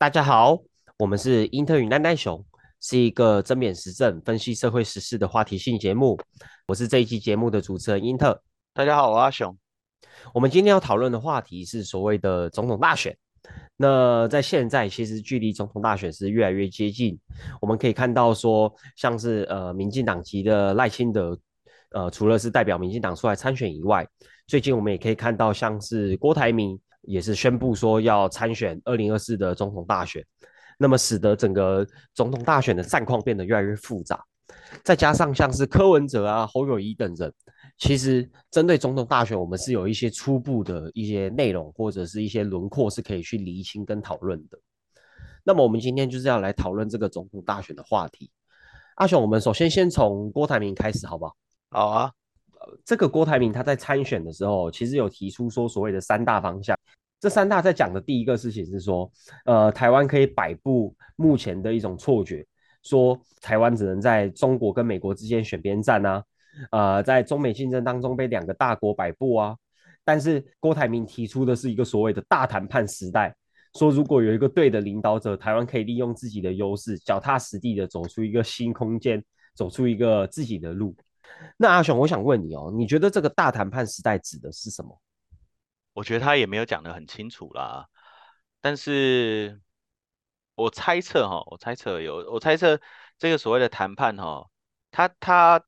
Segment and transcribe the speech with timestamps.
[0.00, 0.58] 大家好，
[0.98, 2.42] 我们是英特与奈奈熊，
[2.80, 6.18] 是一个针砭时政、分析社会时事的话题性节目。
[6.66, 8.42] 我是这一期节目的主持人英特。
[8.72, 9.54] 大家好，我阿雄。
[10.32, 13.14] 我们今天要讨论的话题是所谓的总统大选。
[13.76, 17.20] 那在现在，其实距离总统大选是越来越接近。
[17.60, 21.38] 我们可以看到说，像是呃，民进党籍的赖清德，
[21.90, 24.08] 呃，除了是代表民进党出来参选以外，
[24.46, 26.80] 最近我们也可以看到像是郭台铭。
[27.02, 30.24] 也是宣布说要参选二零二四的总统大选，
[30.78, 34.24] 那么使得整个总统大选的战况变得越来越复杂。
[34.82, 37.32] 再加上像是柯文哲啊、侯友谊等人，
[37.78, 44.58] 其实针对总统大选，我们是有一些初步的一些内容或者是一些轮廓是可以去厘清跟讨论的。
[45.44, 48.30] 那么我们今天就是要来讨论这个总统大选的话题。
[48.96, 51.36] 阿雄，我们首先先从郭台铭开始，好不好？
[51.70, 52.12] 好啊。
[52.84, 56.76] 这个郭台铭他在参选的时候，其实有提出说所谓的三大方向。
[57.18, 59.10] 这三大在讲的第一个事情是说，
[59.44, 62.46] 呃，台湾可以摆布目前的一种错觉，
[62.82, 66.24] 说台湾只能在中国跟美国之间选边站啊，
[66.70, 69.54] 呃，在中美竞争当中被两个大国摆布啊。
[70.02, 73.34] 但是郭台铭提出的是一个所谓的大谈判时代，
[73.78, 79.22] 说如果有一个对的领导者，台湾可以利用自己的优势，脚踏实地的走出一个新空间，
[79.54, 80.96] 走出一个自己的路。
[81.56, 85.00] 那阿雄，我想问你哦，你觉得这个大谈判时代指的是什么？
[85.92, 87.86] 我觉得他也没有讲得很清楚啦，
[88.60, 89.60] 但是
[90.54, 92.80] 我猜测哈，我猜测有，我猜测
[93.18, 94.48] 这个所谓的谈判哈，
[94.90, 95.62] 他他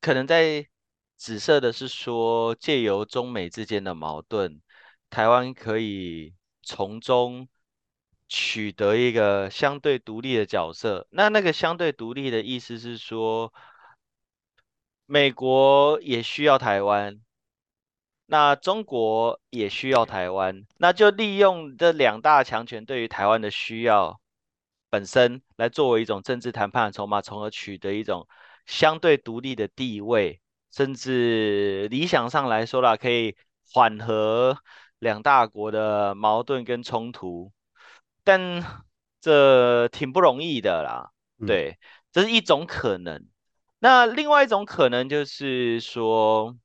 [0.00, 0.68] 可能在
[1.16, 4.60] 指涉的是说，借由中美之间的矛盾，
[5.08, 7.48] 台湾可以从中
[8.28, 11.06] 取得一个相对独立的角色。
[11.10, 13.52] 那那个相对独立的意思是说，
[15.06, 17.20] 美国也需要台湾。
[18.28, 24.20] 那中国也需要台湾，那就利用这两大强权对于台湾的需要
[24.90, 28.26] 本身，来作为一种政治谈判的筹码，从而取得一种
[28.66, 30.40] 相对独立的地位，
[30.72, 33.36] 甚至理想上来说啦，可以
[33.72, 34.58] 缓和
[34.98, 37.52] 两大国的矛盾跟冲突。
[38.24, 38.64] 但
[39.20, 41.12] 这挺不容易的啦，
[41.46, 41.78] 对，
[42.10, 43.24] 这是一种可能。
[43.78, 46.56] 那另外一种可能就是说。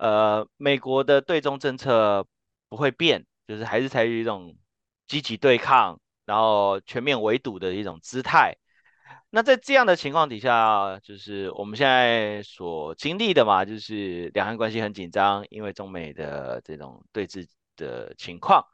[0.00, 2.24] 呃，美国的对中政策
[2.68, 4.56] 不会变，就是还是采取一种
[5.08, 8.56] 积极对抗，然后全面围堵的一种姿态。
[9.30, 18.64] 那在这样的情况底下，就是我们现在所经历的嘛，就是两岸关系很紧张，因为中美的这种对峙的情况。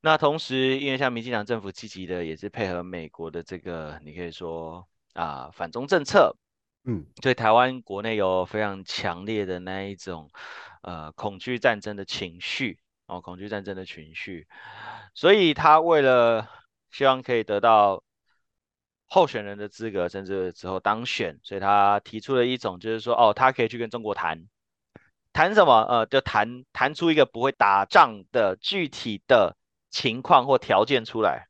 [0.00, 6.36] 那同时，因为像民进党政府积极的也是配合美国的这个，你可以说啊反中政策。
[6.84, 10.30] 嗯，对台湾国内有非常强烈的那一种，
[10.80, 14.48] 呃，恐惧战争的情绪哦，恐惧战争的情绪，
[15.12, 16.48] 所以他为了
[16.90, 18.02] 希望可以得到
[19.04, 24.48] 候选人的资格，甚至之后当选，所以他提出了一种，就是说，哦，他可以去跟中国谈，
[25.34, 25.82] 谈什么？
[25.82, 29.54] 呃，就谈谈出一个不会打仗的具体的
[29.90, 31.48] 情况或条件出来，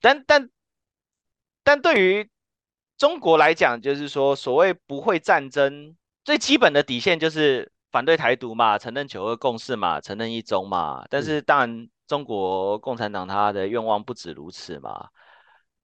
[0.00, 0.50] 但但
[1.64, 2.30] 但对于。
[2.96, 11.04] 中国来讲，就是说，所谓不会战争，最基本的底线就是反对台独嘛，承认九二共识嘛，承认一中嘛。
[11.10, 15.08] 但是，当然，中国共产党他的愿望不止如此嘛，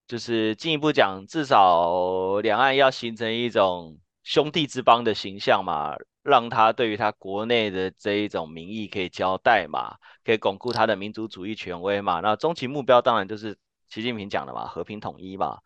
[0.06, 12.20] 就是进一步讲，至少两岸要形成一种兄弟之邦的形象嘛，让他对于他国内的这一种民意可以交代嘛，可以巩固他的民族主义权威嘛。
[12.20, 15.58] 那终极目标当然就是习近平讲的嘛，和平统一嘛。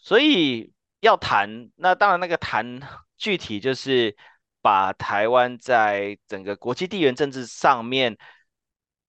[0.00, 2.80] 所以要谈，那当然那个谈
[3.16, 4.16] 具体就是
[4.62, 8.16] 把台湾在整个国际地缘政治上面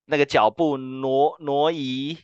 [0.05, 2.17] 那个脚步挪挪移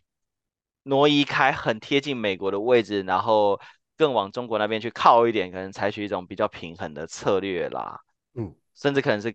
[0.83, 3.59] 挪移开，很贴近美国的位置，然后
[3.95, 7.99] 更往中国那边去靠一点，可能采取一种比较平衡的策略啦。
[8.33, 9.33] 嗯，甚至可能是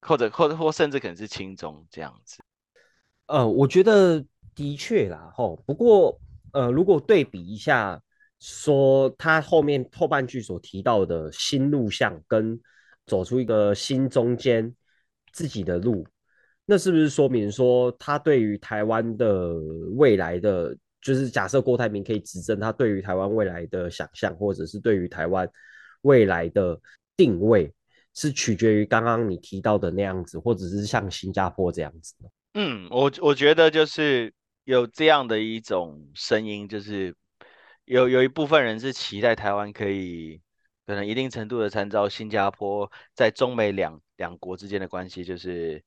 [0.00, 2.42] 或者或者或甚至可能是轻中这样子。
[3.26, 4.24] 呃，我觉得
[4.54, 5.56] 的确啦，吼。
[5.64, 6.20] 不过
[6.52, 8.02] 呃，如果对比一下。
[8.40, 12.56] 说他后面后半句所提到的新路向跟
[13.04, 14.72] 走出一个新中间
[15.32, 16.06] 自己的路，
[16.64, 19.54] 那是不是说明说他对于台湾的
[19.96, 25.50] 未来的，就是假设郭台铭可以执政，他对于台湾未来的想象，或者是对于台湾
[26.02, 26.80] 未来的
[27.16, 27.72] 定位，
[28.14, 32.14] 是取决于刚刚你提到的那样子，或者是像新加坡这样子
[32.54, 34.32] 嗯，我我觉得就是
[34.62, 37.12] 有这样的一种声音，就是。
[37.88, 40.42] 有有一部分人是期待台湾可以
[40.86, 45.82] 可能一定程度的参照新加坡在中美两两国之间的关系，就是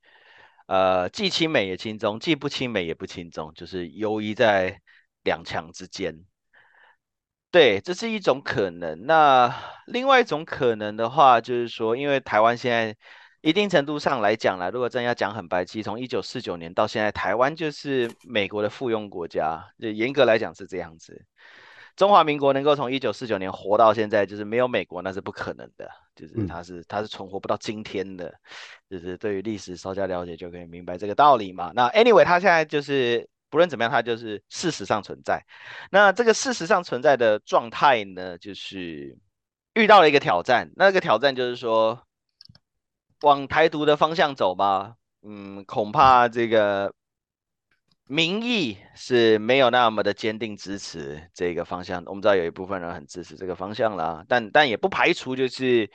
[0.68, 4.82] 呃，既亲美也亲中，既不亲美也不亲中，就是游移在
[5.24, 6.26] 两强之间。
[7.52, 9.06] 对，这是一种可能。
[9.06, 9.54] 那
[9.86, 12.96] 另外一种可能的话，就是说，因为台湾现在
[13.42, 21.26] 一定程度上来讲啦，如果真要讲很白气，从一九四九年到现在，台湾就是美国的附庸国家，就严格来讲是这样子。
[21.96, 28.34] 中华民国能够从一九四九年活到现在，就是没有美国那是不可能的，就是它是它是存活不到今天的，
[28.90, 31.72] 就是对于历史稍加了解就可以明白这个道理嘛。
[31.76, 33.28] 那 anyway，它现在就是。
[33.52, 35.46] 不论怎么样，它就是事实上存在。
[35.90, 39.18] 那这个事实上存在的状态呢，就是
[39.74, 40.72] 遇到了一个挑战。
[40.78, 42.02] 那个挑战就是说，
[43.24, 44.96] 往台独的方向走吧？
[45.22, 46.94] 嗯，恐怕这个
[48.12, 52.04] 民意是没有那么的坚定支持这个方向。
[52.06, 55.90] 我们知道有一部分人很支持这个方向啦，但但也不排除就是。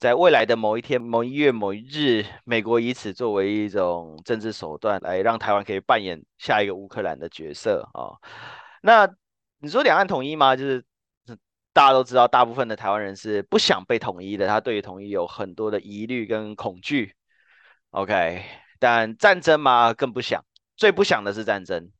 [0.00, 8.16] 在未来的某一天、某一月、某一日，美国以此作为一种政治手段，来让台湾可以扮演下一个乌克兰的角色啊。
[8.80, 9.06] 那
[9.58, 10.56] 你说两岸统一吗？
[10.56, 10.82] 就是
[11.74, 17.12] 大家都知道，大部分的台湾人是不想被统一的，他对于统一有很多的疑虑跟恐惧。
[17.90, 18.42] OK，
[18.78, 20.42] 但战争嘛，更不想，
[20.80, 21.92] 最不想的是战争，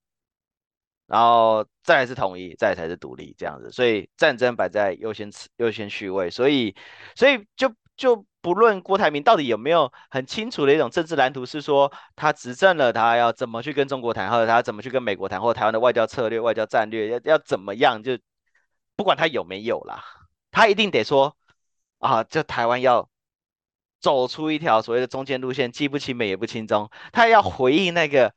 [1.06, 3.70] 然后再来是统一，再才是独立这样子。
[3.70, 6.74] 所以战争摆在优先次、优先序位，所以，
[7.14, 7.72] 所以就。
[8.00, 18.18] 就不论郭台铭到底有没有很清楚的一种政治蓝图，是说他执政了，他要怎么去跟中国谈，或者他怎么去跟美国谈，或者台湾的外交策略、外交战略要要怎么样，就
[18.96, 20.02] 不管他有没有啦，
[20.50, 21.36] 他一定得说
[21.98, 23.10] 啊，这台湾要
[24.00, 28.32] 走出一条所谓的中间路线，既不亲美也不亲中，他要回应那个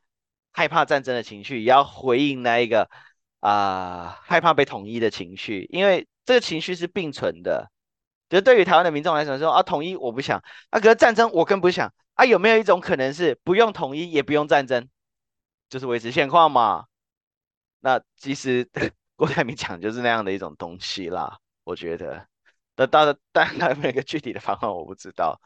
[0.54, 2.88] 害怕战争的情绪，也要回应那一个
[3.40, 7.70] 啊害怕被统一的情绪，因为这个情绪是并存的。
[8.30, 14.88] 就对于台湾的民众来说，说啊统一我不想，啊可是战争我更不想，啊有没有一种可能是不用统一也不用战争，
[15.68, 16.86] 就是维持现况嘛？
[17.80, 18.66] 那其实
[19.16, 22.26] 郭台铭讲就是那样的一种东西啦，我觉得。
[22.76, 25.40] 那当然，当然每个具体的方案我不知道，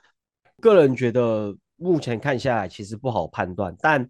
[0.62, 4.08] 个人觉得目前看下来其实不好判断，但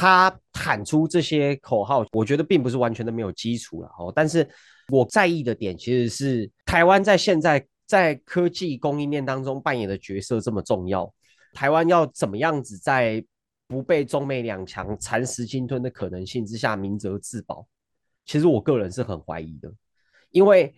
[0.00, 4.12] 他喊出这些口号，我觉得并不是完全的没有基础了哦。
[4.14, 4.48] 但是
[4.88, 7.64] 我在意的点其实是台湾在现在。
[7.90, 11.12] 在科技供应链当中扮演的角色这么重要，
[11.52, 13.20] 台湾要怎么样子在
[13.66, 17.66] 不被中美两强蚕食鲸吞的可能性之下明哲自保？
[18.24, 19.68] 其实我个人是很怀疑的，
[20.30, 20.72] 因为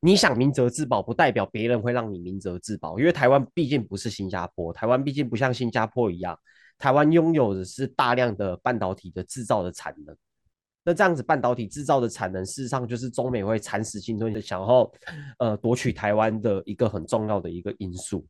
[0.00, 2.98] 你想明哲自保，不代表别人会让你明哲自保。
[2.98, 6.38] 因为台湾毕竟不是新加坡，台湾毕竟不像新加坡一样，
[6.78, 10.16] 台湾拥有的是大量的半导体的制造的产能。
[10.86, 14.92] 那这样子，半导体制造的产能，事实上就是中美会蚕食鲸吞，想要
[15.38, 18.26] 呃夺取台湾的一个很重要的一个因素。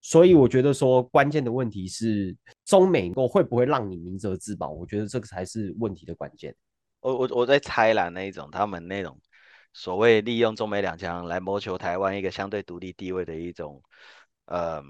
[0.00, 4.70] 所以我觉得说，关键的问题是中美够会不会让你明哲自保？
[4.70, 6.54] 我觉得这个才是问题的关键。
[7.00, 9.20] 我我我在猜啦，那一种他们那种
[9.72, 13.82] 所谓利用中美两强来谋求台湾一个相对独立地位的一种
[14.44, 14.80] 呃。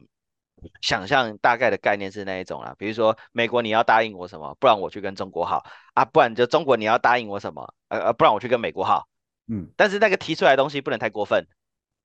[0.81, 9.06] 想象大概的概念是那一种啦，比如说美国你要答应我什么，不然我去跟中国好啊，不然就中国你要答应我什么，呃呃，不然我去跟美国好，
[9.49, 11.47] 嗯，但是那个提出来的东西不能太过分，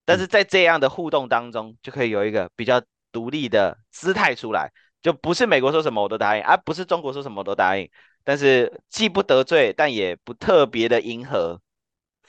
[0.03, 7.89] 但是在这样的互动当中，就可以有一个比较独立的姿态出来，就不是美国说什么我都答应，啊不是中国说什么我都答应，
[8.23, 11.61] 但是既不得罪，但也不特别的迎合，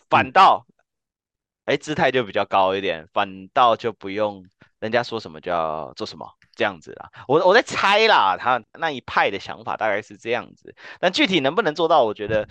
[0.08, 0.64] 反倒，
[1.64, 4.44] 哎，姿态就比较高一点，反倒就不用。
[4.80, 7.10] 人家说什么就要做什么，这样子啦。
[7.28, 12.48] 我我在猜啦，他那一派的想法大概是这样子，但具体能不能做到，我觉得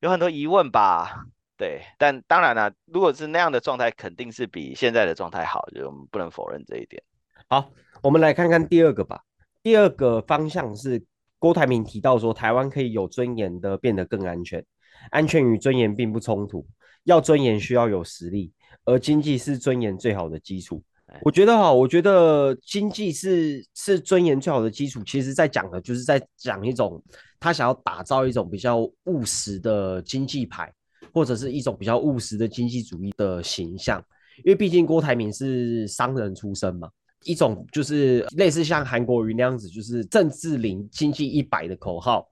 [0.00, 1.24] 有很多疑问吧。
[1.56, 7.02] 对，但当然了，如果是那样的状态，肯定是比现在的状态好，就我们不能否认这一点。
[7.48, 7.70] 好，
[8.02, 9.22] 我们来看看第二个吧。
[9.62, 11.02] 第二个方向是
[11.38, 14.62] 郭台铭提到说，台湾可以有尊严的变得更安全，
[15.10, 16.66] 安全与尊严并不冲突，
[17.04, 18.52] 要尊严需要有实力，
[18.84, 20.82] 而经济是尊严最好的基础。
[21.22, 25.02] 我觉得哈，我觉得经济是是尊严最好的基础。
[25.04, 27.02] 其实，在讲的就是在讲一种
[27.38, 30.72] 他想要打造一种比较务实的经济牌，
[31.12, 34.02] 或者是一种比较务实的经济主义的形象。
[34.38, 36.88] 因为毕竟郭台铭是商人出身嘛，
[37.24, 42.26] 一种就是类似像韩国瑜那样子，就是政治零经济一百的口号，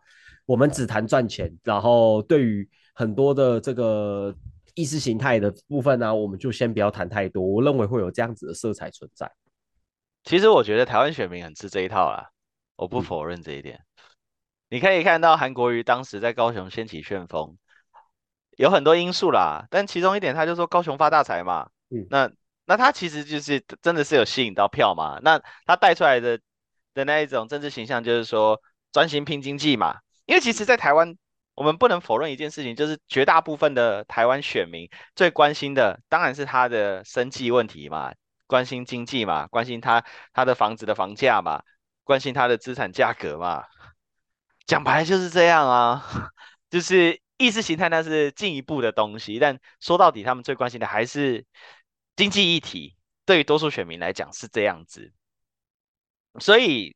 [0.47, 1.53] 我们只谈赚钱。
[1.63, 4.35] 然后对于很多的这个。
[4.75, 7.43] 意识形态的部分呢，我们就先不要谈太多。
[7.43, 9.31] 我认为会有这样子的色彩存在。
[10.25, 12.31] 其实我觉得台湾选民很吃这一套啦，
[12.77, 13.81] 我不否认这一点。
[14.69, 17.57] 你可以看到韩国瑜当时在高雄掀起旋风，
[18.57, 21.69] 有很多因素啦，但其中一点他就说高雄发大财嘛。
[21.91, 22.31] 嗯，那
[22.65, 25.21] 那他其实就是真的是有吸引到票嘛？
[25.23, 26.41] 那他带出来的
[26.95, 29.99] 的那一种政治形象，就是说专心拼经济嘛。
[30.27, 31.15] 因为其实，在台湾，
[31.55, 38.13] 我们不能否认一件事情，就是绝大部分的台湾选民最关心的，当然是他的生计问题嘛，
[38.47, 41.63] 关心经济嘛，关心他他的房子的房价嘛，
[42.03, 43.65] 关心他的资产价格嘛。
[44.67, 46.05] 讲白了就是这样啊，
[46.71, 51.45] 就是意识形态那是进一步的东西，但说到底，他们最关心的还是
[52.17, 52.97] 经济议题。
[53.27, 55.11] 对于多数选民来讲是这样子，
[56.39, 56.95] 所以，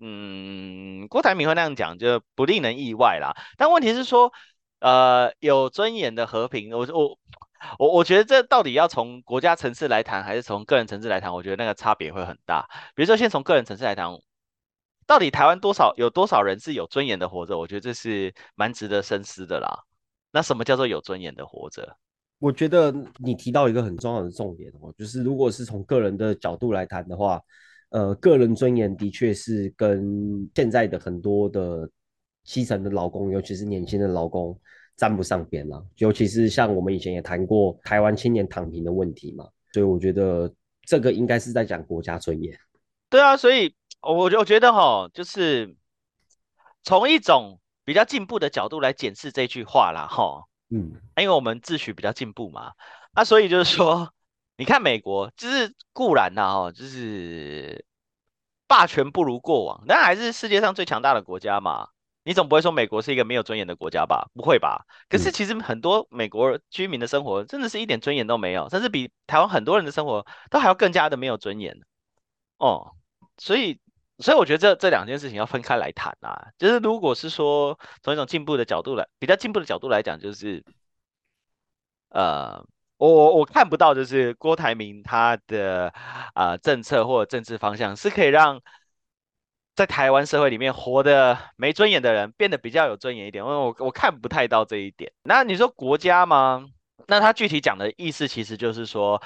[0.00, 0.81] 嗯，
[1.12, 3.34] 郭台铭会那样讲就不令人意外啦。
[3.58, 4.32] 但问题是说，
[4.80, 7.18] 呃，有尊严的和平，我我
[7.78, 11.34] 我我觉得这到底要从国家层次来谈，还是从个人层次来谈？
[11.34, 12.66] 我觉得那个差别会很大。
[12.94, 14.08] 比如说，先从个人层次来谈，
[15.06, 17.58] 到底台湾多少有多少人是有尊严的活着？
[17.58, 19.84] 我觉得这是蛮值得深思的啦。
[20.30, 21.94] 那什么叫做有尊严的活着？
[22.38, 27.40] 我觉得你提到一个很重要的重点哦，就是如果是从个人的角度来谈的话，
[27.92, 31.88] 呃，个人尊严的确是跟现在的很多的
[32.44, 34.58] 基层的劳工，尤其是年轻的劳工，
[34.96, 35.86] 沾不上边了。
[35.96, 40.52] 尤其是像我们以前也谈过台湾青年躺平的问题嘛，所以我觉得
[40.86, 42.58] 这个应该是在讲国家尊严。
[43.10, 45.76] 对啊，所以我我觉得哈，就是
[46.82, 50.42] 从一种比较进步的角度来检视这句话啦，哈。
[50.70, 52.72] 嗯，因为我们自诩比较进步嘛，
[53.14, 54.10] 那所以就是说，
[54.62, 57.84] 你看美国，就是固然呐，哦，就是
[58.68, 61.88] 霸权不如过往，但还是世界上最强大的国家嘛。
[62.22, 64.30] 你总不会说美国是一个没有尊严的国家吧？
[64.34, 64.86] 不会吧？
[65.08, 71.76] 可是其实很多美国居民的生活真的是一点尊严都没有，甚至比台湾很多人的生活都还要更加的没有尊严。
[72.58, 72.92] 哦，
[73.38, 73.80] 所以。
[74.18, 76.52] 所以我觉得这这两件事情要分开来谈啊。
[76.56, 80.64] 就是如果是说从一种进步的角度来，比较进步的角度来讲，就是
[82.10, 82.64] 呃，
[83.08, 85.92] 我我看不到，就是郭台铭他的
[86.34, 88.60] 啊政策或者政治方向是可以让
[89.74, 93.44] 在台湾社会里面活得没尊严的人变得比较有尊严一点。
[93.44, 95.12] 因为我我看不太到这一点。
[95.22, 96.66] 那你说国家吗？
[97.08, 99.20] 那他具体讲的意思其实就是说，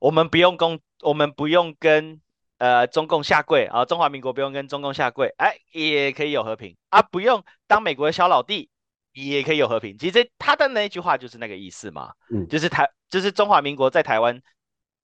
[0.00, 2.20] 我们不用跟，我们不用跟。
[2.58, 8.68] 呃，中共下跪啊，中华民国不用跟中共下跪，哎，也可以有和平啊，不用当美国的小老弟，
[9.12, 9.96] 也可以有和平。
[9.98, 14.40] 其实他的那一句话就是那个意思嘛，嗯，就是台，就是中华民国在台湾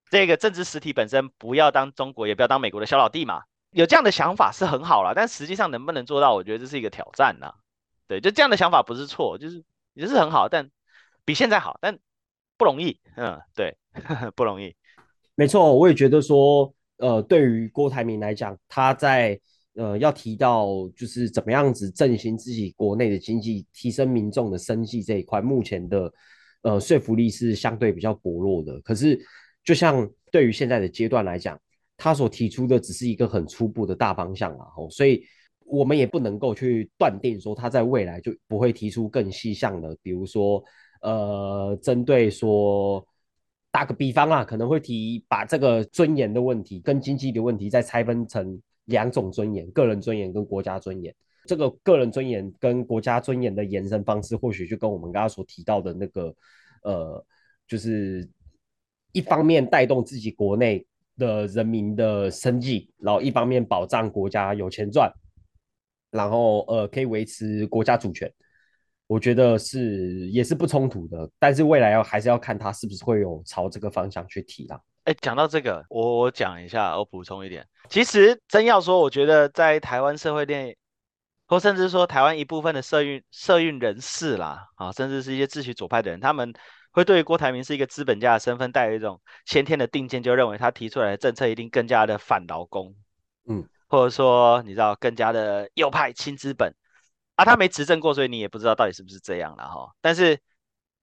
[0.09, 3.43] 这个政治实体本身不要当中国，也不要当美国的小老弟嘛。
[3.71, 7.53] 有这样的想法是很好了，但实际上能不能做到，我觉得这是一个挑战呐。
[8.07, 10.69] 对，就这样的想法不是错，就是也是很好，但
[11.25, 11.97] 比现在好，但
[12.57, 12.99] 不容易。
[13.15, 13.77] 嗯，对，
[14.35, 14.75] 不容易。
[15.35, 16.73] 没错，我也觉得说。
[16.99, 19.39] 呃，对于郭台铭来讲，他在
[19.77, 26.11] 呃要提到就是怎么样子振兴自己国内的经济，提升民众的生计这一块，目前的
[26.63, 28.81] 呃说服力是相对比较薄弱的。
[28.81, 29.17] 可是，
[29.63, 31.57] 就像对于现在的阶段来讲，
[31.95, 35.23] 他所提出的只是一个很初步的大方向啊，吼，所以
[35.65, 40.63] 我们也不能够去断定说他在未来就不会提出更细项的，比如说
[41.01, 43.07] 呃，针对说。
[43.69, 51.15] 打个比方啊，可能会提把这个尊严的问题跟经济的问题再拆分成两种尊严：个人尊严跟国家尊严。
[51.45, 56.35] 这个个人尊严跟国家尊严的延伸方式，或许就跟我们刚刚所提到的那个，
[56.83, 57.25] 呃，
[57.65, 58.27] 就是
[59.13, 60.85] 一方面带动自己国内
[61.17, 65.09] 的人民的生计，然后一方面保障国家有钱赚，
[66.11, 68.29] 然后呃可以维持国家主权。
[69.07, 74.77] 我觉得是也是不冲突的，但是未来要还是要看他是不是会有朝这个方向去提啦。
[75.07, 77.65] 哎，讲到这个，我我讲一下，我补充一点。
[77.87, 80.77] 其实真要说，我觉得在台湾社会内，
[81.47, 86.53] 或甚至说台湾一部分的社运社运人士啦，啊，甚至是一些自诩左派的人，他们
[86.91, 92.93] 会对郭台铭是一个资本家的身份带有一种先天的定见，就认为他提出来的政策一定更加的反劳工，
[93.47, 96.75] 嗯，或者说你知道更加的右派亲资本。
[97.35, 99.89] 啊，他没执政过，所以你也不知道到底是不是这样了哈。
[100.01, 100.37] 但是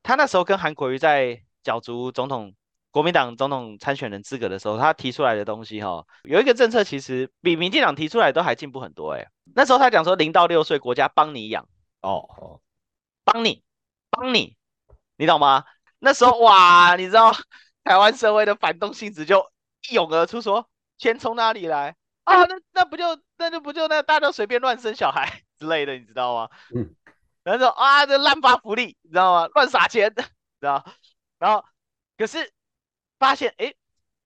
[0.03, 2.53] 他那时候跟韩国瑜在角逐总统、
[2.95, 9.27] 国民党总统参选人资格的时候，他提出来的东西哈，有一个政策其实比民进党提出来都还进步很多哎。
[9.53, 11.67] 那时候他讲说零到六岁国家帮你养
[12.03, 12.61] 哦哦，
[13.25, 13.65] 帮你
[14.11, 14.57] 帮你，
[15.17, 15.65] 你懂吗？
[15.99, 17.33] 那时候哇，你知道
[17.83, 19.45] 台湾社会的反动性质就
[19.91, 22.45] 一涌而出，说钱从哪里来啊？
[22.45, 25.43] 那那不就那就不就那大家都随便乱生小孩？
[25.59, 26.49] 之类的，你知道吗？
[26.73, 26.95] 嗯，
[27.43, 29.49] 然后说啊，这滥发福利，你知道吗？
[29.53, 30.23] 乱撒钱， 知
[30.61, 30.85] 道？
[31.41, 31.65] 然后
[32.17, 32.53] 可是
[33.25, 33.73] 发现，哎，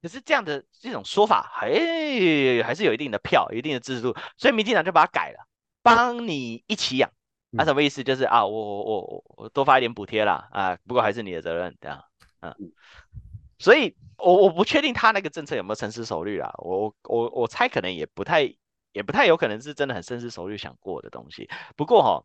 [0.02, 5.46] 可是这样的这种说法，哎，还是有一定的票，一定的支持度，所以民进党就把它改了，
[5.82, 7.10] 帮你一起养。
[7.50, 8.04] 那什么意思？
[8.04, 12.04] 就是啊，我我我我多发一点补贴啦，啊，不过还是你的责任，这样，
[12.40, 12.54] 嗯。
[13.58, 18.54] 所以我我不确定他那个政策有没有深思熟虑啦，我我我猜可能也不太。
[18.92, 21.48] 也不太有可能是真的很深思熟虑想过的东西。
[21.76, 22.24] 不过哈，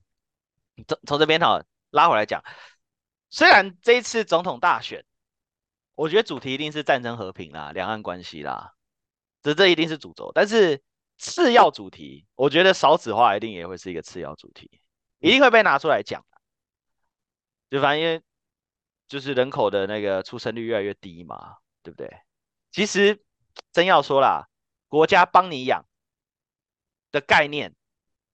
[0.87, 1.61] 从从这边哈
[1.91, 2.41] 拉回来讲，
[3.29, 5.05] 虽然这一次总统大选，
[5.95, 8.73] 我觉得主题一定是战争和平啦、两岸关系啦，
[9.41, 10.31] 这这一定是主轴。
[10.33, 10.81] 但是
[11.17, 14.69] 次要主题，我觉得少子化一定也会是一个次要主题，
[15.19, 16.25] 一定会被拿出来讲。
[17.69, 18.21] 就反正因为
[19.07, 22.09] 就是人口的那个出生率越来越低嘛，对不对？
[22.71, 23.23] 其实
[23.71, 24.47] 真要说啦，
[24.87, 25.85] 国家帮你养
[27.11, 27.75] 的概念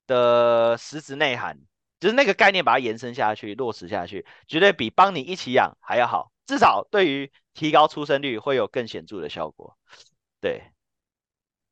[0.07, 1.59] 的实质内涵，
[1.99, 6.31] 就是那个概念把它延伸下去、落实下去，绝对比帮你一起养还要好。
[6.49, 9.77] 至少对于提高出生率会有更显著的效果。
[10.41, 10.63] 对，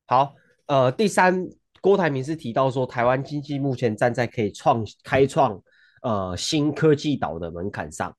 [0.06, 0.36] 好，
[0.68, 1.50] 呃，第三，
[1.82, 5.60] 郭台铭是提到说，台湾经济目前站在可以创开创。
[6.04, 8.16] 呃，新科技岛的门槛上，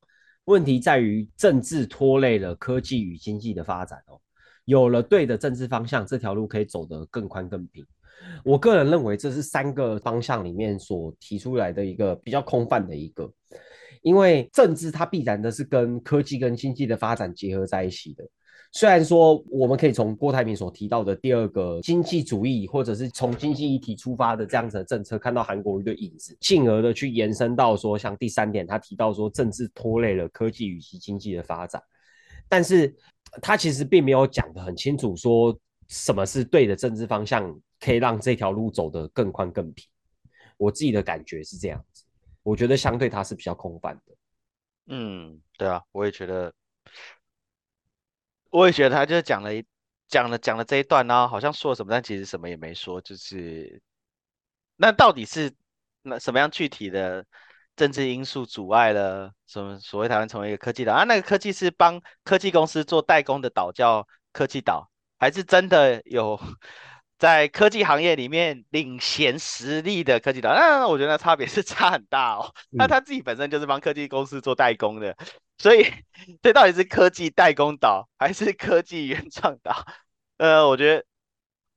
[0.47, 4.21] 问题在于政治拖累了科技与经济的发展哦。
[4.65, 7.87] 有了对的政治方向，这条路可以走得更宽更平。
[8.45, 13.33] 我个人认为，这是三个方向里面所提出来的一个比较空泛的一个，
[14.03, 18.25] 因为政治它必然的是跟科技跟经济的发展结合在一起的。
[18.71, 31.83] 虽然说我们可以从郭台铭所提到的第二个经济主义，或者是从经济议题出发的这样子的政策，看到韩国瑜的影子，进而的去延伸到说，像第三点，他提到说政治拖累了科技与其经济的发展，
[32.47, 32.95] 但是
[33.41, 39.87] 他其实并没有讲得很清楚，说什么是对的政治方向，可以让这条路走得更宽更平。
[40.59, 41.83] 我自己的感觉是这样，
[42.49, 44.17] 我觉得相对他是比较空泛的。
[44.87, 46.53] 嗯，对啊，我也觉得。
[48.51, 49.63] 我也觉得他就讲了一
[50.07, 52.99] 讲了讲了这一段呢，好像说了什么，但其实什么也没说。
[53.03, 53.83] 就是
[54.77, 55.53] 那到底是
[56.01, 57.27] 那什么样具体的
[57.77, 61.05] 政治因素阻碍了什么所谓台湾成为一个科技岛啊？
[61.05, 66.41] 那个科技是帮科技公司做代工的岛叫科技岛，还是真的有
[67.19, 70.55] 在科技行业里面领衔实力的科技岛？
[70.55, 72.55] 那我觉得差别是 差很大哦。
[72.71, 75.17] 那他自己本身就是帮科技公司做代工的。
[75.59, 75.85] 所以，
[76.41, 79.85] 这到底是科技代工岛还是科技原创岛？
[80.37, 81.05] 呃，我觉得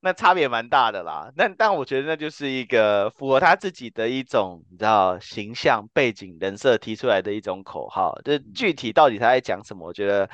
[0.01, 1.31] 那差别蛮大的啦。
[1.35, 8.15] 那但我觉得那就是一个符合他自己的一种，你知道，形象背景人设提出来的一种口号。
[8.23, 9.87] 就具体到底他在讲什么？
[9.87, 10.29] 我觉得，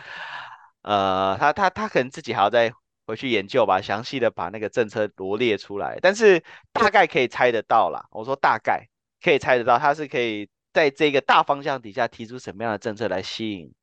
[0.81, 2.73] 呃，他他他可能自己还要再
[3.07, 5.97] 回去研究吧，详细的把那个政策罗列出来。
[5.99, 8.05] 但是大概可以猜得到啦。
[8.11, 8.87] 我说大概
[9.23, 10.47] 可以猜得到，他是可以。
[10.73, 13.73] 在这个大方向底下提出什么样的政策来吸引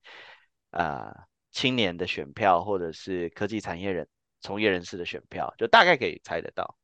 [0.71, 1.13] 啊
[1.51, 4.07] 青年的选票，或者是科技产业人
[4.41, 6.77] 从业人士的选票，就大概可以猜得到。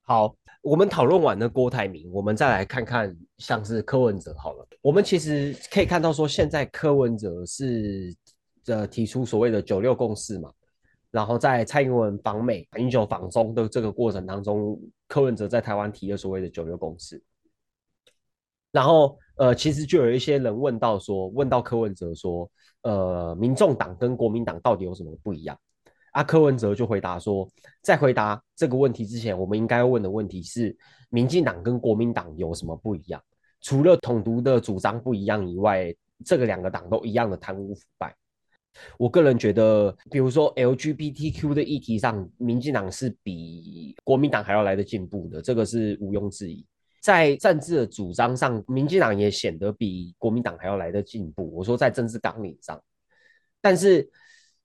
[0.00, 4.66] 好，我们讨论完了郭台铭，我们再来看看像是柯文哲好了。
[4.80, 8.16] 我们其实可以看到说，现在柯文哲是
[8.68, 10.50] 呃提出所谓的九六共识嘛，
[11.10, 17.22] 然后在蔡英文访美、英九访中的这个过程当中，柯文哲在台湾提了所谓的九六共识，
[18.70, 19.18] 然后。
[19.38, 22.50] 呃，其实就有一些人问到说，问到柯文哲说，
[22.82, 25.56] 呃，民众党跟国民党到底有什么不一样？
[26.10, 27.48] 啊，柯文哲就回答说，
[27.80, 30.76] 在回答这个问题之前，我们应该问的问题是，
[31.08, 33.22] 民进党跟国民党有什么不一样？
[33.60, 35.94] 除了统独的主张不一样以外，
[36.24, 38.12] 这个两个党都一样的贪污腐败。
[38.96, 46.64] 我个人觉得，比如说 LGBTQ 的议题上，民进党是比国民党还要来的进步的，这个是毋庸置疑。
[47.00, 51.50] 在政治的主张上，民进党也显得比国民党还要来的进步。
[51.54, 52.80] 我说在政治纲领上，
[53.60, 54.08] 但是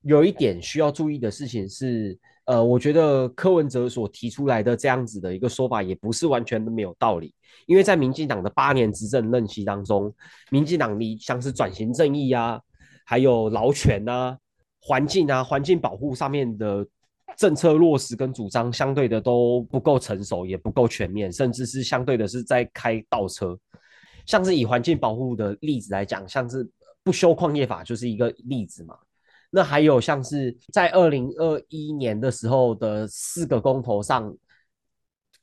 [0.01, 7.33] 有一点需要注意的事情是，呃，我觉得柯文哲所提出来的这样子的一个说法，也不是完全的没有道理。
[7.67, 10.13] 因为在民进党的八年执政任期当中，
[10.49, 12.59] 民进党你像是转型正义啊，
[13.05, 14.37] 还有劳权啊、
[14.81, 16.85] 环境啊、环境保护上面的。
[17.35, 23.57] 政策落实跟主张相对的都不够成熟，也不够全面，甚至是相对的是在开倒车。
[24.27, 26.69] 像是以环境保护的例子来讲，像是
[27.01, 28.95] 不修矿业法就是一个例子嘛。
[29.49, 34.31] 那还有像是在二零二一年的时候的四个公投上，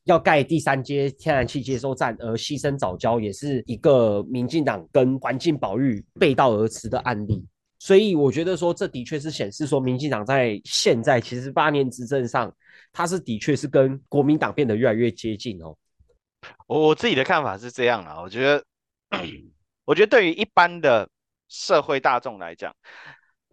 [0.04, 7.44] 要盖第三阶天然气接收站而牺牲早教，也是一个民进党跟环境保育背道而驰的案例。
[7.82, 12.54] 所以我觉得说，这的确是显示说，民进党在现在其实八年执政上，
[12.92, 15.74] 他是的确是跟国民党变得越来越接近哦。
[16.66, 18.62] 我我自己的看法是这样啊，我觉得，
[19.86, 21.08] 我觉得对于一般的
[21.48, 22.76] 社会大众来讲，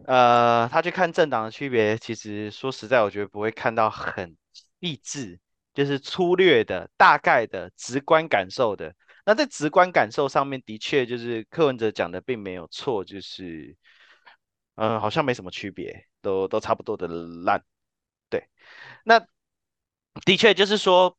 [0.04, 4.36] 呃，他去看政党的区别，其实说实在，我觉得不会看到很
[4.80, 5.40] 励志，
[5.72, 8.94] 就是粗略的、大概的、直观感受的。
[9.24, 13.74] 那在直观感受上面，的确就是柯文哲讲的并没有错，就是。
[14.78, 17.62] 嗯，好像没什么区别，都都差不多的烂。
[18.30, 18.48] 对，
[19.04, 19.18] 那
[20.24, 21.16] 的确就是说，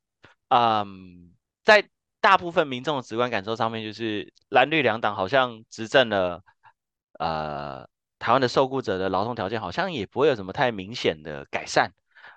[0.48, 1.34] 嗯，
[1.66, 1.90] 在
[2.22, 6.42] 大部分民众的直观感受上面，就是蓝绿两党好像执政了，
[7.20, 11.92] 呃，台湾的受雇者的劳动条件好像也不会有什么太明显的改善。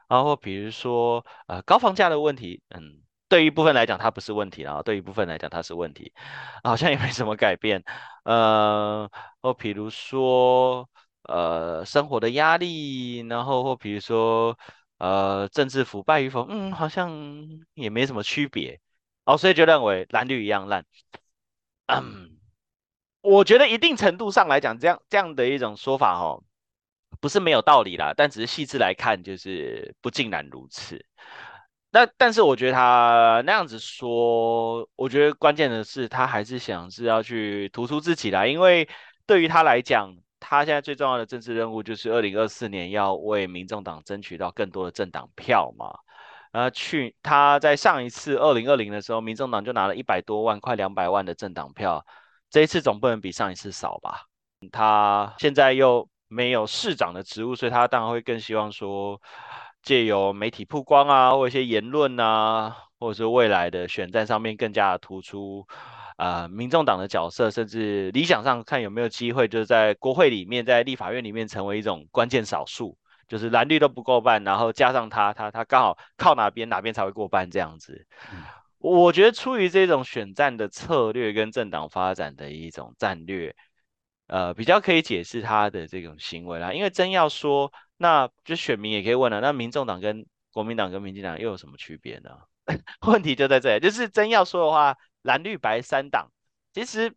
[0.08, 6.12] 然后比如说，呃，高房价的问题，嗯，对于一部分来讲它不是问题啊，对于一部分来讲它是问题，
[6.64, 7.82] 好像也没什么改变。
[8.24, 10.88] 呃，或比如说，
[11.33, 14.59] 呃，生活的压力，然后或比如说，
[14.99, 17.11] 呃，政治腐败与否，嗯，好像
[17.73, 18.79] 也没什么区别。
[19.25, 20.85] 哦，所以就认为蓝绿一样烂。
[21.87, 22.37] 嗯，
[23.23, 26.45] 我觉得一定程度上来讲，这样这样的一种说法，哦，
[27.18, 31.03] 不是没有道理啦，但只是细致来看，就是不尽然如此。
[31.92, 38.87] 那但是我觉得他那样子说，我觉得关键的是他还是想是要去突出自己啦，因为
[39.25, 45.96] 对于他来讲，他现在最重要的政治任务就是二零二四年要为民众党争取到更多的政党票嘛。
[46.50, 52.05] 呃，去他在上一次二零二零的时候，民众党就拿了一百多万，快两百万的政党票，
[52.50, 54.26] 这一次总不能比上一次少吧？
[54.70, 59.18] 他现在又没有市长的职务，所以他当然会更希望说，
[59.83, 65.66] 借由媒体曝光啊，或一些言论啊，或者是未来的选战上面更加突出，
[66.16, 72.96] 呃，民众党的角色，甚至理想上看有没有机会，就是在国会里面，在立法院里面成为一种关键少数。
[73.29, 78.07] 就是蓝绿都不过半，然后加上他，他他刚好靠哪边哪边才会过半这样子。
[78.77, 83.55] 我觉得出于这种选战的策略跟政党发展的一种战略，
[84.27, 86.75] 呃，比较可以解释他的这种行为啦。
[86.75, 92.31] 因为真要说，那就选民也可以问了，那民众党跟国民党跟民进党又有什么区别呢？
[93.07, 96.30] 问题就在这里，就是真要说的话，蓝绿白三党
[96.74, 97.14] 其实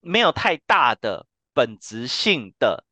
[0.00, 2.84] 没有太大的本质性的。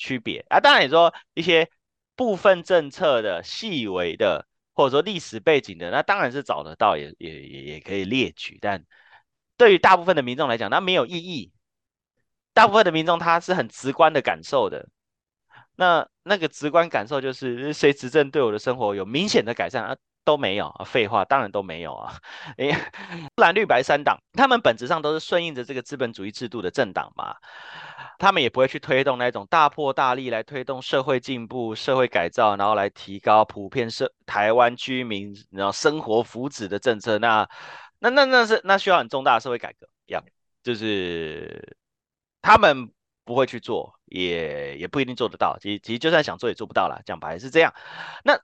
[0.00, 1.68] 区别啊，当然你说一些
[2.14, 8.58] 部分政策的细微的，或者说历史背景的，那当然是找得到，也也也也可以列举。
[8.60, 8.86] 但
[9.56, 11.50] 对于大部分的民众来讲，那没有意义。
[12.52, 14.88] 大部分的民众他是很直观的感受的，
[15.74, 19.96] 那那个直观感受就是谁执政对我的生活有明显的改善啊？
[20.28, 22.12] 都没有啊，废话，当然都没有啊。
[22.58, 22.92] 哎，
[23.36, 27.34] 蓝绿白三党，他们本质上都是顺应着这个资本主义制度的政党嘛。
[28.18, 37.16] 他们也不会去推动那种大破大立来推动社会进步、社会改造，然后来提高普遍社台湾居民然后生活福祉的政策。
[37.18, 37.48] 那
[38.00, 40.22] 那那那是那需要很重大的社会改革，一样
[40.62, 41.74] 就是
[42.42, 42.90] 他们
[43.24, 45.56] 不会去做，也也不一定做得到。
[45.58, 47.72] 其实其实就算想做也做不到了，讲白是这样。
[48.24, 48.38] 那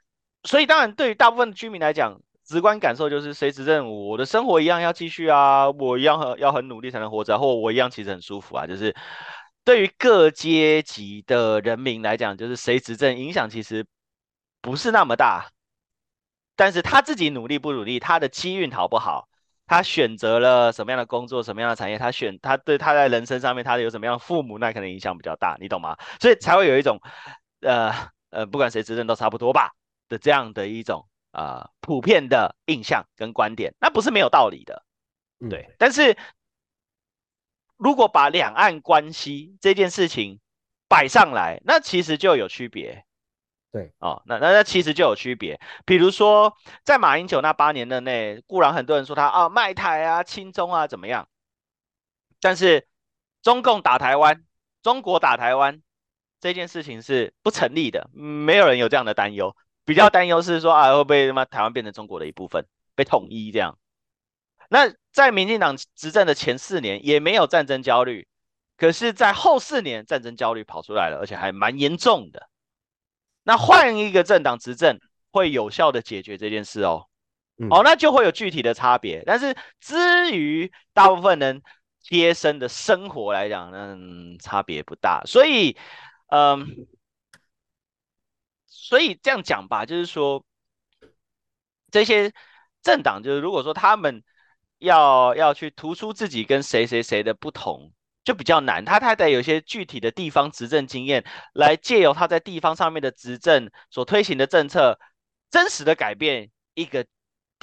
[0.45, 8.95] 所以当然对于大部分的居民来讲，直观感受就是谁执政，我的生活一样要继续啊，我一样很要很努力才能活着，或我一样其实很舒服啊，就是。
[9.67, 13.87] 对于各阶级的人民来讲，就是谁执政影响其实
[14.61, 15.49] 不是那么大，
[16.55, 19.27] 但是他自己努力不努力，他的机运好不好，
[19.67, 25.97] 他选择了什么样的工作，什么样的产业，他选他对他在人生上面他有什么样父母，那可能影响比较大，你懂吗？
[26.21, 27.01] 所以才会有一种
[27.63, 27.91] 呃
[28.29, 29.71] 呃，不管谁执政都差不多吧
[30.15, 34.85] 的这样的一种啊普遍的印象跟观点，那不是没有道理的，
[35.51, 36.17] 对，但是。
[37.77, 40.41] 如果把两岸关系这件事情
[40.89, 43.05] 摆上来，那其实就有区别。
[43.73, 45.61] 对，哦，那那那其实就有区别。
[45.85, 51.29] 比如说，在马英九那八年的内，固然很多人说他啊卖台啊、亲中啊怎么样，
[52.41, 52.87] 但是
[53.43, 54.45] 中共打台湾、
[54.81, 55.83] 中国打台湾
[56.41, 59.55] 这件事情是不成立的，没有人有这样的担忧。
[59.85, 63.79] 比较担忧是说啊，会不会他妈台湾变成中国的一部分，被统一这样？
[64.69, 68.27] 那在民进党执政的前四年也没有战争焦虑，
[68.77, 72.49] 可是，在后四年战争焦虑跑出来了，而且还蛮严重的。
[73.43, 74.99] 那换一个政党执政，
[75.31, 77.07] 会有效的解决这件事哦。
[77.71, 79.23] 哦，那就会有具体的差别。
[79.25, 81.63] 但是，至于大部分人
[82.03, 85.23] 贴身的生活来讲，嗯，差别不大。
[85.25, 85.77] 所以，
[86.31, 86.67] 嗯，
[88.85, 90.45] 所以这样讲吧，就是说，
[91.91, 92.33] 这些
[92.83, 94.23] 政党，就是如果说他们。
[94.79, 97.91] 要要去突出自己跟谁谁谁的不同，
[98.23, 98.85] 就比较难。
[98.85, 104.99] 他太太有些具体的地方执政经验，来借由他在地方上面的执政所推行的政策，
[105.51, 107.07] 真实的改变一个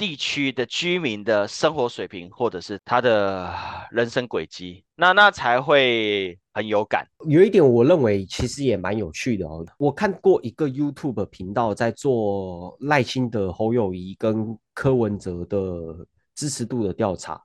[0.02, 3.54] 地区的居民的生活水平，或者是他的
[3.92, 7.06] 人生轨迹，那那才会很有感。
[7.28, 9.64] 有一点，我认为其实也蛮有趣的哦。
[9.78, 15.58] 我看过一个 YouTube 频道在做赖清德、侯友谊跟柯文哲的。
[16.34, 17.40] 支持度的调查，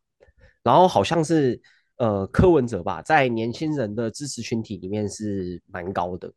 [0.64, 1.62] 然后好像是
[1.98, 6.32] 呃柯文哲吧，在年轻人的支持群体里面是蛮高的，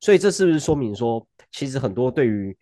[0.00, 2.54] 所以这是不是说明说，其实很多对于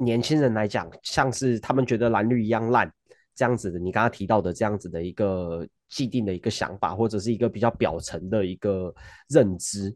[0.00, 2.90] 年轻人来讲，像是他们觉得蓝绿一样烂
[3.34, 8.92] 这样子的，你刚刚提到的这样子的一个既定的一个想法，或者是一个比较表层的一个
[9.28, 9.94] 认知，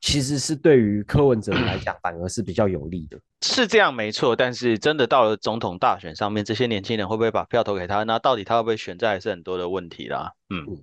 [0.00, 3.18] 其实是对于柯文哲来讲反而是比较有利的。
[3.42, 8.02] 是这样没错，但是真的到了总统大选上面，这些年轻人会不会把票投给他？
[8.04, 10.32] 那到底他会不会选，这还是很多的问题啦。
[10.50, 10.82] 嗯。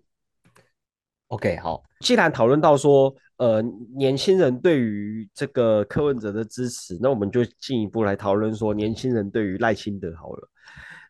[1.28, 1.84] OK，好。
[2.00, 3.62] 既然讨论到说，呃，
[3.96, 10.50] 年轻人对于这个柯文哲的支持，那我们就进一步来讨论说，年轻人对于赖清德好了。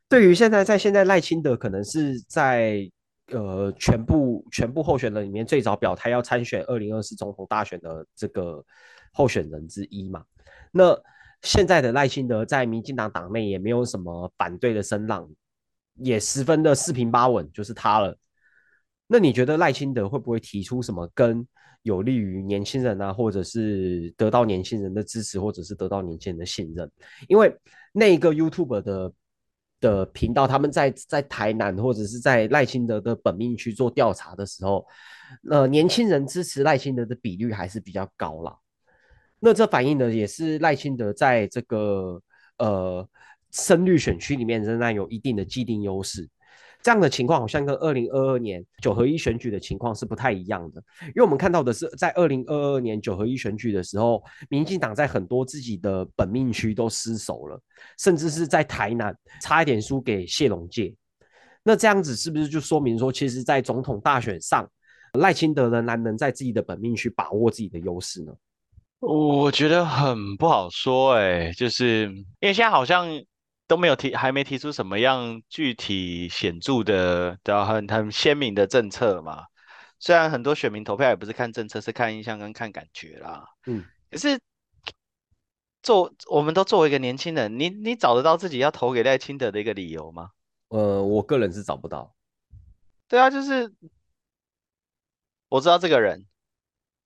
[0.10, 2.90] 对于现在在现在赖清德可能是在
[3.32, 8.64] 呃全部全部候选人里面最早表态要参选二零二四总统大选的这个
[9.14, 10.24] 候选人之一嘛。
[10.72, 10.98] 那
[11.42, 15.30] 现在的赖清德在民进党党内也没有什么反对的声浪，
[15.96, 18.18] 也十分的四平八稳，就是他了。
[19.08, 21.48] 那你觉得赖清德会不会提出什么跟
[21.84, 26.92] 有利于年轻人啊，或者是得到年轻人的支持，或者是得到年轻人的信任？
[27.30, 27.56] 因为
[27.94, 29.14] 那个 YouTube 的
[29.80, 34.86] 的频道，他们在在台南或者是在赖清德的本命区做调查的时候，
[35.50, 38.54] 呃，年轻人支持赖清德的比率还是比较高啦。
[39.40, 42.20] 那这反映的也是赖清德在这个
[42.58, 43.08] 呃
[43.52, 46.28] 深绿选区里面仍然有一定的既定优势。
[46.88, 57.62] 这样的情况好像跟二零二二年九合一选举的情况是不太一样的，因为我们看到的是在二零二二年九合一选举的时候，民进党在很多自己的本命区都失守了，
[58.00, 60.96] 甚至是在台南差一点输给谢龙介。
[61.62, 64.66] 那这样子是不是就说明说，其实，在总统大选上，
[65.20, 68.32] 赖清德仍然能在自己的本命区把握自己的优势呢？
[69.02, 72.04] 我觉得很不好说，哎，就是
[72.40, 73.10] 因为现在好像。
[73.68, 79.46] 都没有提，还没提出什么样具体显著的、的很很鲜明的政策嘛？
[80.00, 83.46] 虽然很多选民投票也不是看政策，是看印象跟看感觉啦。
[83.66, 84.40] 嗯，可是
[85.84, 90.32] 做我们都作为一个年轻人，你你找得到自己要投给赖清德的一个理由吗？
[90.70, 92.16] 呃，我个人是找不到。
[93.10, 93.74] 对啊，就是
[95.50, 96.26] 我知道这个人，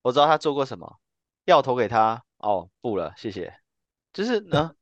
[0.02, 1.00] 我知道他做过什么，
[1.44, 3.52] 要投给他哦，不了，谢谢。
[4.12, 4.76] 就是呢。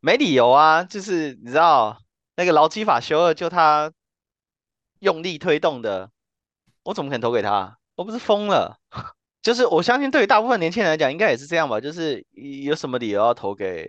[0.00, 2.00] 没理由啊，就是你知道
[2.36, 3.92] 那个劳基法修二，就他
[5.00, 6.10] 用力推动的，
[6.84, 7.78] 我怎么可能投给他？
[7.96, 8.78] 我不是疯了？
[9.42, 11.80] 就是我相信对于大部分年轻人来讲，应该也是这样吧。
[11.80, 12.24] 就是
[12.64, 13.88] 有什么理由要投给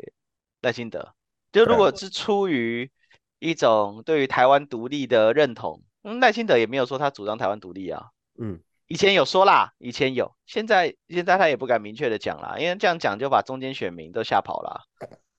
[0.61, 1.13] 赖清德？
[1.51, 2.89] 就如果是出于
[3.39, 8.07] 一种对于台湾独立的认同，嗯，赖清德也没有说他主张台湾独立啊。
[8.39, 14.81] 嗯，以前有说啦，以前有，现在现在他也不敢明确的讲啦，因为这样讲就把中间选民都吓跑了。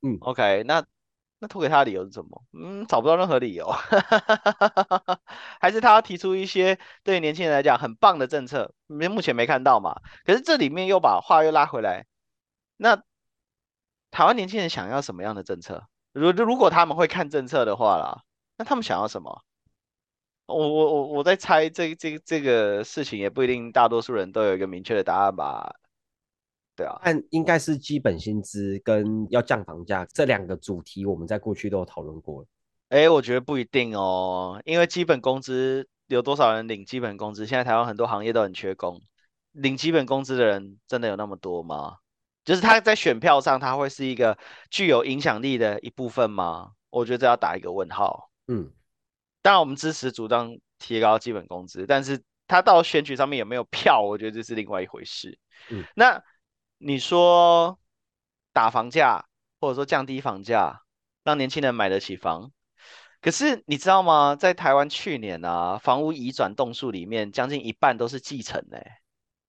[0.02, 0.84] 嗯，OK，那
[1.38, 2.42] 那投给他的理由是什么？
[2.52, 3.66] 嗯，找不到任何理由，
[5.60, 8.72] 还是他要提出一些对年轻人来讲很棒的政策？
[8.86, 10.00] 没目前没看到嘛。
[10.24, 12.06] 可是这里面又把话又拉回来，
[12.76, 13.02] 那
[14.10, 15.86] 台湾年轻人想要什么样的政策？
[16.12, 18.22] 如如果他们会看政策的话啦，
[18.56, 19.42] 那他们想要什么？
[20.46, 25.76] 我我我我在猜这这这个事情也不一定，大多数人都有一个明确的答案吧。
[26.80, 32.48] 对啊，但应该是基本薪资跟要降房价这两个主题，我们在过去都有讨论过了。
[32.88, 37.44] 哎，我觉得不一定哦，因为基本工资有多少人领基本工资？
[37.44, 38.98] 现在台湾很多行业都很缺工，
[39.52, 41.98] 领基本工资的人真的有那么多吗？
[42.46, 44.38] 就是他在选票上，他会是一个
[44.70, 46.70] 具有影响力的一部分吗？
[46.88, 48.30] 我觉得这要打一个问号。
[48.48, 48.72] 嗯，
[49.42, 55.38] 当然我们支持主张提高基本工资，但是他到选举上面有没有票，我觉得这是另外一回事。
[55.70, 56.24] 嗯，那。
[56.82, 57.78] 你说
[58.54, 59.26] 打房价，
[59.60, 60.82] 或者说降低房价，
[61.22, 62.52] 让年轻人买得起房。
[63.20, 64.34] 可是你知道吗？
[64.34, 68.78] 在台湾去年啊，房屋移转栋数里面，将近一半都是继承呢。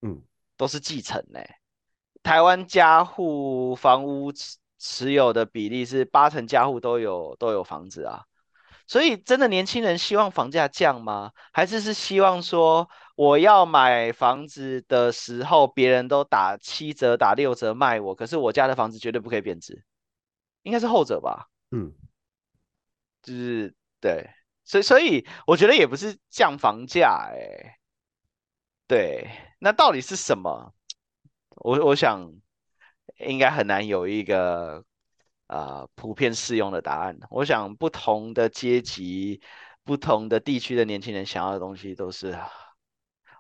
[0.02, 0.22] 嗯，
[0.58, 1.40] 都是继承呢。
[2.22, 8.26] 台湾家户房屋持持有的比例是八成家户都有都有房子啊。
[8.88, 11.32] 所以真的年轻人希望房价降吗？
[11.52, 12.90] 还是是希望说？
[13.16, 19.84] 我要买房子的时候，别人都打七折、打六折卖我，可是我家的房子绝对不可以贬值，
[20.64, 21.48] 应该是后者吧？
[21.70, 21.94] 嗯，
[23.22, 24.28] 就是对，
[24.64, 27.78] 所以所以我觉得也不是降房价，哎，
[28.88, 30.74] 对，那到底是什么？
[31.58, 32.34] 我我想
[33.20, 34.84] 应该很难有一个
[35.52, 37.18] 啊普遍适用的答案。
[37.30, 39.42] 我想不同的阶级、
[39.84, 42.38] 不同的地区的年轻人想要的东西都是。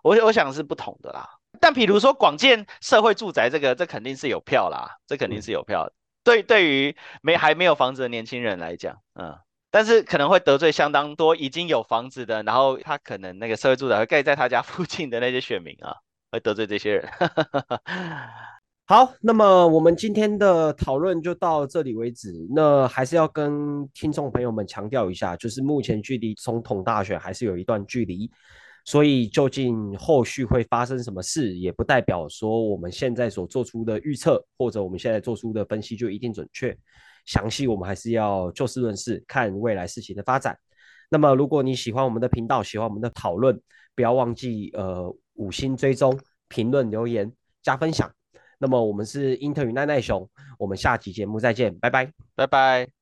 [0.03, 5.87] 我我想是不同的啦，但比如说广建社会住宅这个，这肯定是有票啦，这肯定是有票。
[6.23, 9.37] 对，对于没还没有房子的年轻人来讲，嗯，
[9.69, 15.95] 但是可能会得罪相当多已经有房子的，然后他可能那个社会住宅会盖在他家附近的那些选民啊，
[16.31, 17.07] 会得罪这些人。
[18.91, 22.45] 好，那么我们今天的讨论就到这里为止。
[22.53, 28.29] 那还是要跟听众朋友们强调一下，就是目前距离总统大选还是有一段距离，
[28.83, 36.77] 所以究竟后续会发生什么事，也不代表说我们现在所做出的预测或者我们现在做出的分析就一定准确。
[37.25, 40.53] 详细我们还是要就事论事，看未来事情的发展。
[41.09, 43.57] 那么如果你喜欢我们的频道，喜欢我们的讨论，
[43.95, 47.31] 不要忘记呃五星追踪、评论、留言、
[47.63, 48.11] 加分享。
[48.61, 53.00] 那么我们是英特尔奈奈熊，我们下期节目再见，拜拜，拜拜。